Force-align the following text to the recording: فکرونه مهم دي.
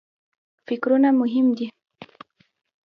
فکرونه 0.67 1.09
مهم 1.19 1.47
دي. 1.57 1.67